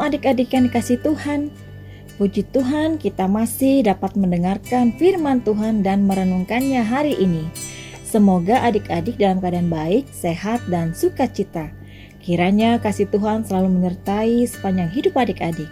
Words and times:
Adik-adik 0.00 0.56
yang 0.56 0.64
dikasih 0.64 0.96
Tuhan. 1.04 1.52
Puji 2.16 2.48
Tuhan 2.56 2.96
kita 2.96 3.28
masih 3.28 3.84
dapat 3.84 4.16
mendengarkan 4.16 4.96
firman 4.96 5.44
Tuhan 5.44 5.84
dan 5.84 6.08
merenungkannya 6.08 6.80
hari 6.80 7.20
ini. 7.20 7.52
Semoga 8.00 8.64
adik-adik 8.64 9.20
dalam 9.20 9.44
keadaan 9.44 9.68
baik, 9.68 10.08
sehat, 10.08 10.64
dan 10.72 10.96
sukacita. 10.96 11.68
Kiranya 12.24 12.80
kasih 12.80 13.12
Tuhan 13.12 13.44
selalu 13.44 13.76
menyertai 13.76 14.48
sepanjang 14.48 14.88
hidup 14.88 15.20
adik-adik. 15.20 15.68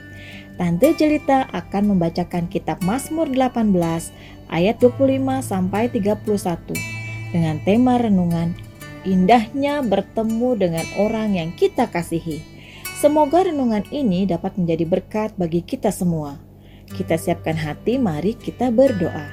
Tante 0.60 0.92
Jelita 0.92 1.48
akan 1.48 1.96
membacakan 1.96 2.52
kitab 2.52 2.84
Mazmur 2.84 3.32
18 3.32 3.64
ayat 4.52 4.76
25 4.76 5.40
sampai 5.40 5.88
31 5.88 7.32
dengan 7.32 7.56
tema 7.64 7.96
renungan 7.96 8.52
Indahnya 9.08 9.80
bertemu 9.80 10.50
dengan 10.58 10.86
orang 11.00 11.32
yang 11.32 11.50
kita 11.56 11.88
kasihi. 11.88 12.57
Semoga 12.98 13.46
renungan 13.46 13.86
ini 13.94 14.26
dapat 14.26 14.58
menjadi 14.58 14.82
berkat 14.82 15.30
bagi 15.38 15.62
kita 15.62 15.94
semua. 15.94 16.34
Kita 16.90 17.14
siapkan 17.14 17.54
hati, 17.54 17.94
mari 17.94 18.34
kita 18.34 18.74
berdoa. 18.74 19.30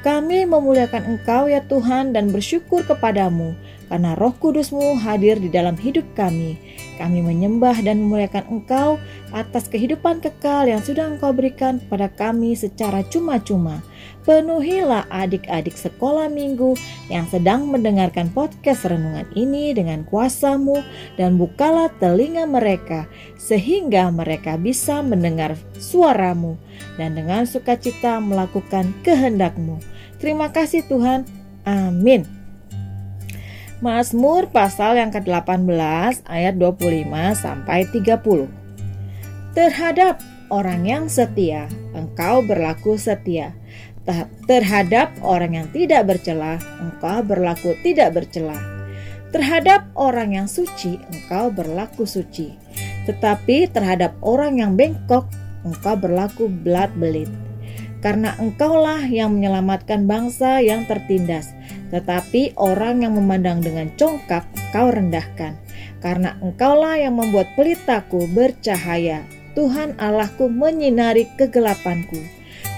Kami 0.00 0.48
memuliakan 0.48 1.04
Engkau 1.04 1.52
ya 1.52 1.60
Tuhan 1.68 2.16
dan 2.16 2.32
bersyukur 2.32 2.88
kepadamu 2.88 3.52
karena 3.92 4.16
roh 4.16 4.32
kudusmu 4.32 4.96
hadir 5.04 5.36
di 5.36 5.52
dalam 5.52 5.76
hidup 5.76 6.08
kami. 6.16 6.56
Kami 6.98 7.22
menyembah 7.22 7.78
dan 7.86 8.02
memuliakan 8.02 8.44
Engkau 8.50 8.98
atas 9.30 9.70
kehidupan 9.70 10.18
kekal 10.18 10.66
yang 10.66 10.82
sudah 10.82 11.06
Engkau 11.06 11.30
berikan 11.30 11.78
kepada 11.78 12.10
kami 12.10 12.58
secara 12.58 13.06
cuma-cuma. 13.06 13.78
Penuhilah 14.26 15.08
adik-adik 15.08 15.72
sekolah 15.72 16.28
minggu 16.28 16.76
yang 17.08 17.24
sedang 17.32 17.64
mendengarkan 17.70 18.28
podcast 18.28 18.84
renungan 18.84 19.24
ini 19.32 19.72
dengan 19.72 20.04
kuasamu 20.04 20.84
dan 21.16 21.40
bukalah 21.40 21.88
telinga 21.96 22.44
mereka 22.44 23.08
sehingga 23.40 24.12
mereka 24.12 24.60
bisa 24.60 25.00
mendengar 25.00 25.56
suaramu 25.80 26.60
dan 27.00 27.16
dengan 27.16 27.48
sukacita 27.48 28.20
melakukan 28.20 28.92
kehendakmu. 29.00 29.80
Terima 30.20 30.52
kasih 30.52 30.84
Tuhan. 30.84 31.24
Amin. 31.64 32.37
Mazmur 33.78 34.50
pasal 34.50 34.98
yang 34.98 35.14
ke-18 35.14 36.26
ayat 36.26 36.54
25 36.58 37.06
sampai 37.38 37.86
30. 37.86 38.50
Terhadap 39.54 40.18
orang 40.50 40.82
yang 40.82 41.04
setia, 41.06 41.70
engkau 41.94 42.42
berlaku 42.42 42.98
setia 42.98 43.54
terhadap 44.48 45.12
orang 45.20 45.60
yang 45.60 45.68
tidak 45.68 46.08
bercela, 46.08 46.56
engkau 46.80 47.20
berlaku 47.20 47.76
tidak 47.84 48.16
bercela. 48.16 48.56
Terhadap 49.28 49.84
orang 49.92 50.32
yang 50.32 50.48
suci, 50.48 50.96
engkau 51.12 51.52
berlaku 51.52 52.08
suci. 52.08 52.56
Tetapi 53.04 53.68
terhadap 53.68 54.16
orang 54.24 54.64
yang 54.64 54.72
bengkok, 54.72 55.28
engkau 55.68 56.00
berlaku 56.00 56.48
belat-belit. 56.48 57.28
Karena 58.00 58.32
engkaulah 58.40 59.04
yang 59.04 59.36
menyelamatkan 59.36 60.08
bangsa 60.08 60.64
yang 60.64 60.88
tertindas, 60.88 61.52
tetapi 61.88 62.56
orang 62.60 63.04
yang 63.04 63.16
memandang 63.16 63.64
dengan 63.64 63.88
congkak, 63.96 64.44
engkau 64.68 64.92
rendahkan. 64.92 65.56
Karena 65.98 66.36
engkaulah 66.38 67.00
yang 67.00 67.18
membuat 67.18 67.50
pelitaku 67.58 68.28
bercahaya, 68.30 69.24
Tuhan 69.58 69.98
Allahku 69.98 70.46
menyinari 70.46 71.26
kegelapanku. 71.34 72.20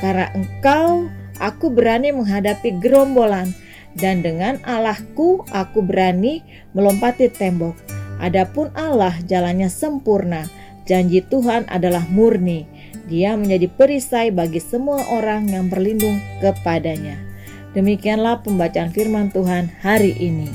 Karena 0.00 0.32
engkau 0.32 1.10
aku 1.36 1.68
berani 1.68 2.14
menghadapi 2.14 2.80
gerombolan, 2.80 3.52
dan 3.98 4.22
dengan 4.22 4.62
Allahku 4.62 5.42
aku 5.50 5.82
berani 5.82 6.46
melompati 6.72 7.28
tembok. 7.28 7.74
Adapun 8.20 8.70
Allah 8.78 9.16
jalannya 9.26 9.68
sempurna, 9.68 10.46
janji 10.86 11.20
Tuhan 11.26 11.66
adalah 11.68 12.06
murni. 12.08 12.68
Dia 13.10 13.34
menjadi 13.34 13.66
perisai 13.66 14.30
bagi 14.30 14.62
semua 14.62 15.02
orang 15.10 15.50
yang 15.50 15.66
berlindung 15.66 16.22
kepadanya. 16.38 17.29
Demikianlah 17.70 18.42
pembacaan 18.42 18.90
firman 18.90 19.30
Tuhan 19.30 19.70
hari 19.78 20.18
ini. 20.18 20.50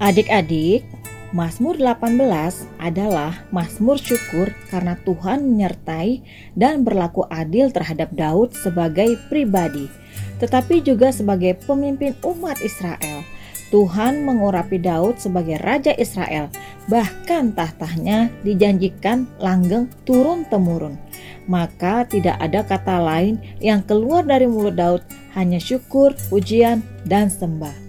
Adik-adik, 0.00 0.80
Mazmur 1.36 1.76
18 1.76 2.24
adalah 2.80 3.44
Mazmur 3.52 4.00
syukur 4.00 4.48
karena 4.72 4.96
Tuhan 5.04 5.44
menyertai 5.44 6.24
dan 6.56 6.88
berlaku 6.88 7.28
adil 7.28 7.68
terhadap 7.68 8.16
Daud 8.16 8.56
sebagai 8.56 9.20
pribadi, 9.28 9.84
tetapi 10.40 10.80
juga 10.80 11.12
sebagai 11.12 11.60
pemimpin 11.68 12.16
umat 12.24 12.64
Israel. 12.64 13.20
Tuhan 13.68 14.24
mengurapi 14.24 14.80
Daud 14.80 15.20
sebagai 15.20 15.60
raja 15.60 15.92
Israel, 16.00 16.48
bahkan 16.88 17.52
tahtanya 17.52 18.32
dijanjikan 18.40 19.28
langgeng 19.36 19.92
turun-temurun. 20.08 20.96
Maka 21.44 22.08
tidak 22.08 22.40
ada 22.40 22.64
kata 22.64 22.96
lain 23.00 23.36
yang 23.60 23.84
keluar 23.84 24.24
dari 24.24 24.48
mulut 24.48 24.76
Daud, 24.76 25.02
hanya 25.36 25.60
syukur, 25.60 26.16
pujian, 26.32 26.80
dan 27.04 27.28
sembah. 27.28 27.84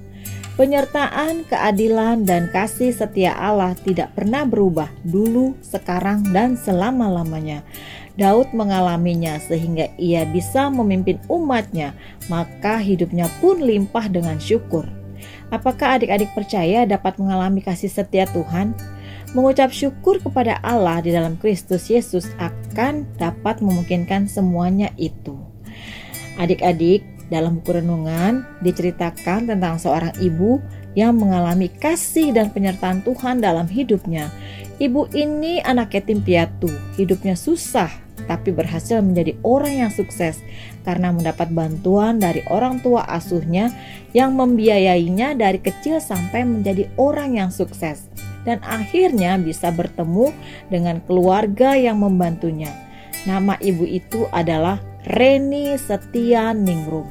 Penyertaan, 0.56 1.44
keadilan, 1.52 2.24
dan 2.24 2.48
kasih 2.48 2.96
setia 2.96 3.36
Allah 3.36 3.76
tidak 3.76 4.16
pernah 4.16 4.48
berubah 4.48 4.88
dulu, 5.04 5.52
sekarang, 5.60 6.24
dan 6.32 6.56
selama-lamanya. 6.56 7.60
Daud 8.16 8.56
mengalaminya 8.56 9.36
sehingga 9.44 9.92
ia 10.00 10.24
bisa 10.24 10.72
memimpin 10.72 11.20
umatnya, 11.28 11.92
maka 12.32 12.80
hidupnya 12.80 13.28
pun 13.44 13.60
limpah 13.60 14.08
dengan 14.08 14.40
syukur. 14.40 14.88
Apakah 15.52 16.00
adik-adik 16.00 16.32
percaya 16.32 16.88
dapat 16.88 17.20
mengalami 17.20 17.60
kasih 17.60 17.92
setia 17.92 18.24
Tuhan? 18.32 18.72
Mengucap 19.36 19.76
syukur 19.76 20.24
kepada 20.24 20.64
Allah 20.64 21.04
di 21.04 21.12
dalam 21.12 21.36
Kristus 21.36 21.92
Yesus 21.92 22.32
akan 22.40 23.04
dapat 23.20 23.60
memungkinkan 23.60 24.32
semuanya 24.32 24.96
itu. 24.96 25.36
Adik-adik, 26.40 27.04
dalam 27.28 27.60
buku 27.60 27.84
renungan 27.84 28.48
diceritakan 28.64 29.52
tentang 29.52 29.76
seorang 29.76 30.16
ibu 30.24 30.64
yang 30.96 31.20
mengalami 31.20 31.68
kasih 31.68 32.32
dan 32.32 32.48
penyertaan 32.48 33.04
Tuhan 33.04 33.44
dalam 33.44 33.68
hidupnya. 33.68 34.32
Ibu 34.80 35.12
ini 35.12 35.60
anak 35.60 36.00
yatim 36.00 36.24
piatu, 36.24 36.72
hidupnya 36.96 37.36
susah 37.36 37.92
tapi 38.32 38.56
berhasil 38.56 39.04
menjadi 39.04 39.38
orang 39.44 39.86
yang 39.86 39.92
sukses 39.92 40.40
karena 40.88 41.12
mendapat 41.14 41.52
bantuan 41.52 42.18
dari 42.18 42.42
orang 42.50 42.82
tua 42.82 43.06
asuhnya 43.06 43.70
yang 44.16 44.34
membiayainya 44.34 45.38
dari 45.38 45.62
kecil 45.62 46.02
sampai 46.02 46.42
menjadi 46.48 46.90
orang 46.98 47.38
yang 47.38 47.52
sukses 47.54 48.10
dan 48.46 48.62
akhirnya 48.64 49.36
bisa 49.42 49.74
bertemu 49.74 50.32
dengan 50.70 51.02
keluarga 51.04 51.74
yang 51.76 52.00
membantunya. 52.00 52.72
Nama 53.26 53.58
ibu 53.58 53.84
itu 53.84 54.30
adalah 54.30 54.80
Reni 55.10 55.74
Setia 55.82 56.54
Ningrum. 56.54 57.10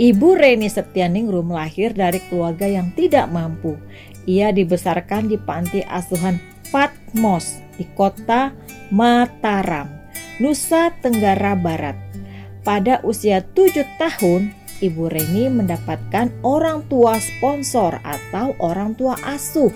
Ibu 0.00 0.28
Reni 0.34 0.66
Setia 0.66 1.06
Ningrum 1.06 1.52
lahir 1.52 1.94
dari 1.94 2.18
keluarga 2.26 2.66
yang 2.66 2.90
tidak 2.96 3.30
mampu. 3.30 3.78
Ia 4.24 4.50
dibesarkan 4.50 5.28
di 5.28 5.36
panti 5.36 5.84
asuhan 5.84 6.40
Patmos 6.72 7.60
di 7.76 7.84
kota 7.92 8.50
Mataram, 8.90 9.86
Nusa 10.40 10.90
Tenggara 10.98 11.54
Barat. 11.54 11.94
Pada 12.64 13.04
usia 13.04 13.44
tujuh 13.44 13.84
tahun, 14.00 14.63
Ibu 14.82 15.10
Reni 15.10 15.46
mendapatkan 15.52 16.30
orang 16.42 16.86
tua 16.90 17.18
sponsor 17.20 18.00
atau 18.02 18.56
orang 18.58 18.98
tua 18.98 19.14
asuh 19.22 19.70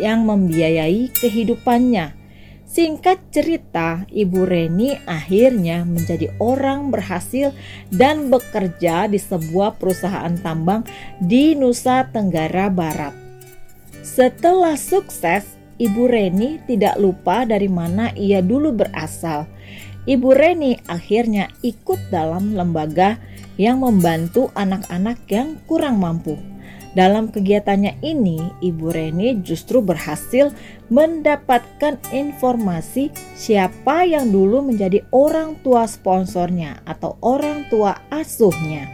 yang 0.00 0.24
membiayai 0.24 1.12
kehidupannya 1.12 2.20
Singkat 2.70 3.34
cerita, 3.34 4.06
Ibu 4.06 4.46
Reni 4.46 4.94
akhirnya 5.02 5.82
menjadi 5.82 6.30
orang 6.38 6.94
berhasil 6.94 7.50
dan 7.90 8.30
bekerja 8.30 9.10
di 9.10 9.18
sebuah 9.18 9.74
perusahaan 9.74 10.30
tambang 10.38 10.86
di 11.18 11.58
Nusa 11.58 12.06
Tenggara 12.14 12.70
Barat. 12.70 13.10
Setelah 14.06 14.78
sukses, 14.78 15.58
Ibu 15.82 16.14
Reni 16.14 16.62
tidak 16.70 16.94
lupa 17.02 17.42
dari 17.42 17.66
mana 17.66 18.14
ia 18.14 18.38
dulu 18.38 18.70
berasal. 18.70 19.50
Ibu 20.06 20.30
Reni 20.30 20.78
akhirnya 20.86 21.50
ikut 21.66 21.98
dalam 22.14 22.54
lembaga 22.54 23.18
yang 23.60 23.84
membantu 23.84 24.48
anak-anak 24.56 25.20
yang 25.28 25.60
kurang 25.68 26.00
mampu. 26.00 26.40
Dalam 26.96 27.28
kegiatannya 27.30 28.00
ini, 28.02 28.40
Ibu 28.64 28.88
Reni 28.90 29.38
justru 29.44 29.78
berhasil 29.84 30.50
mendapatkan 30.90 32.00
informasi 32.10 33.14
siapa 33.38 34.08
yang 34.08 34.32
dulu 34.32 34.64
menjadi 34.64 35.06
orang 35.14 35.60
tua 35.62 35.86
sponsornya 35.86 36.82
atau 36.88 37.14
orang 37.22 37.68
tua 37.70 37.94
asuhnya. 38.10 38.90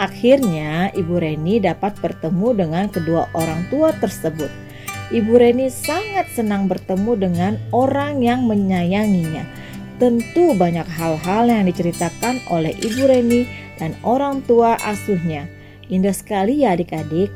Akhirnya, 0.00 0.94
Ibu 0.94 1.20
Reni 1.20 1.60
dapat 1.60 1.98
bertemu 2.00 2.64
dengan 2.64 2.86
kedua 2.88 3.28
orang 3.34 3.66
tua 3.68 3.92
tersebut. 3.92 4.48
Ibu 5.12 5.32
Reni 5.36 5.68
sangat 5.68 6.32
senang 6.32 6.64
bertemu 6.64 7.12
dengan 7.18 7.52
orang 7.76 8.24
yang 8.24 8.46
menyayanginya. 8.48 9.44
Tentu 9.98 10.54
banyak 10.54 10.86
hal-hal 10.86 11.50
yang 11.50 11.66
diceritakan 11.66 12.40
oleh 12.48 12.72
Ibu 12.72 13.02
Reni 13.04 13.67
dan 13.78 13.94
orang 14.02 14.42
tua 14.44 14.74
asuhnya 14.82 15.46
Indah 15.88 16.12
sekali 16.12 16.64
ya 16.64 16.76
adik-adik. 16.76 17.32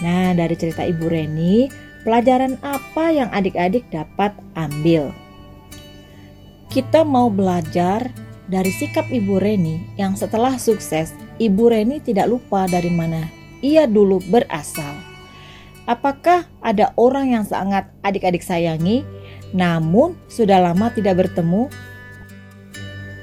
Nah, 0.00 0.32
dari 0.32 0.56
cerita 0.56 0.88
Ibu 0.88 1.04
Reni, 1.04 1.68
pelajaran 2.02 2.56
apa 2.64 3.12
yang 3.12 3.28
adik-adik 3.28 3.84
dapat 3.92 4.32
ambil? 4.56 5.12
Kita 6.72 7.04
mau 7.04 7.28
belajar 7.28 8.08
dari 8.48 8.72
sikap 8.72 9.04
Ibu 9.12 9.36
Reni 9.36 9.84
yang 10.00 10.16
setelah 10.16 10.56
sukses, 10.56 11.12
Ibu 11.36 11.68
Reni 11.68 12.00
tidak 12.00 12.32
lupa 12.32 12.64
dari 12.64 12.88
mana 12.88 13.28
ia 13.60 13.84
dulu 13.84 14.22
berasal. 14.32 14.96
Apakah 15.88 16.44
ada 16.60 16.92
orang 17.00 17.32
yang 17.32 17.44
sangat 17.48 17.88
adik-adik 18.04 18.44
sayangi, 18.44 19.04
namun 19.56 20.16
sudah 20.28 20.60
lama 20.60 20.92
tidak 20.92 21.24
bertemu? 21.24 21.72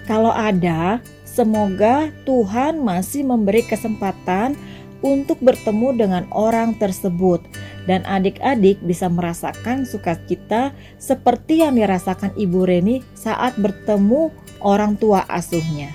Kalau 0.09 0.33
ada, 0.33 1.01
semoga 1.35 2.15
Tuhan 2.23 2.79
masih 2.79 3.27
memberi 3.27 3.67
kesempatan 3.67 4.55
untuk 5.03 5.37
bertemu 5.43 6.07
dengan 6.07 6.23
orang 6.31 6.79
tersebut 6.79 7.43
dan 7.85 8.01
adik-adik 8.07 8.79
bisa 8.81 9.11
merasakan 9.11 9.83
sukacita 9.83 10.71
seperti 10.97 11.61
yang 11.61 11.75
dirasakan 11.75 12.31
Ibu 12.33 12.65
Reni 12.65 13.03
saat 13.13 13.59
bertemu 13.59 14.31
orang 14.63 14.95
tua 14.95 15.27
asuhnya. 15.27 15.91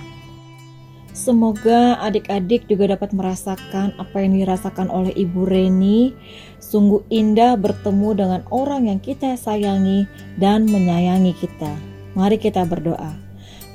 Semoga 1.11 1.99
adik-adik 1.99 2.71
juga 2.71 2.95
dapat 2.95 3.11
merasakan 3.11 3.91
apa 3.99 4.23
yang 4.23 4.31
dirasakan 4.39 4.87
oleh 4.87 5.11
Ibu 5.11 5.43
Reni. 5.43 6.15
Sungguh 6.63 7.03
indah 7.11 7.59
bertemu 7.59 8.09
dengan 8.15 8.41
orang 8.47 8.87
yang 8.87 9.03
kita 9.03 9.35
sayangi 9.35 10.07
dan 10.39 10.63
menyayangi 10.71 11.35
kita. 11.35 11.75
Mari 12.15 12.39
kita 12.39 12.63
berdoa. 12.63 13.30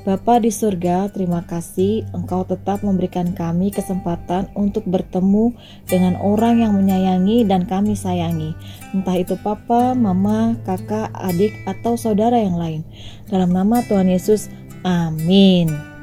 Bapa 0.06 0.38
di 0.38 0.54
surga, 0.54 1.10
terima 1.10 1.42
kasih 1.42 2.06
Engkau 2.14 2.46
tetap 2.46 2.86
memberikan 2.86 3.34
kami 3.34 3.74
kesempatan 3.74 4.46
untuk 4.54 4.86
bertemu 4.86 5.50
dengan 5.82 6.14
orang 6.22 6.62
yang 6.62 6.78
menyayangi 6.78 7.42
dan 7.42 7.66
kami 7.66 7.98
sayangi. 7.98 8.54
Entah 8.94 9.18
itu 9.18 9.34
papa, 9.42 9.98
mama, 9.98 10.54
kakak, 10.62 11.10
adik, 11.10 11.58
atau 11.66 11.98
saudara 11.98 12.38
yang 12.38 12.54
lain. 12.54 12.86
Dalam 13.26 13.50
nama 13.50 13.82
Tuhan 13.82 14.06
Yesus, 14.06 14.46
amin. 14.86 15.95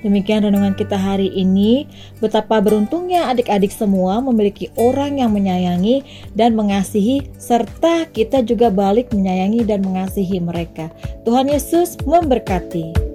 Demikian 0.00 0.48
renungan 0.48 0.72
kita 0.78 0.96
hari 0.96 1.28
ini. 1.34 1.84
Betapa 2.22 2.62
beruntungnya 2.62 3.28
adik-adik 3.28 3.72
semua 3.74 4.22
memiliki 4.24 4.72
orang 4.78 5.20
yang 5.20 5.34
menyayangi 5.34 6.04
dan 6.32 6.56
mengasihi, 6.56 7.28
serta 7.36 8.08
kita 8.08 8.40
juga 8.46 8.72
balik 8.72 9.12
menyayangi 9.12 9.66
dan 9.66 9.84
mengasihi 9.84 10.40
mereka. 10.40 10.88
Tuhan 11.28 11.52
Yesus 11.52 12.00
memberkati. 12.08 13.09